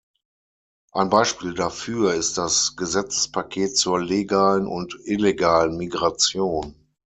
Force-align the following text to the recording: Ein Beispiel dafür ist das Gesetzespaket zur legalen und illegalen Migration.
Ein 0.93 1.11
Beispiel 1.11 1.53
dafür 1.53 2.15
ist 2.15 2.39
das 2.39 2.75
Gesetzespaket 2.75 3.77
zur 3.77 4.01
legalen 4.01 4.65
und 4.65 4.97
illegalen 5.03 5.77
Migration. 5.77 6.75